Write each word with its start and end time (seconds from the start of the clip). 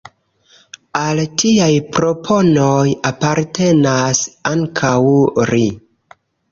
Al 1.01 1.21
tiaj 1.41 1.67
proponoj 1.97 2.89
apartenas 3.13 4.27
ankaŭ 4.57 4.99
"ri". 5.55 5.67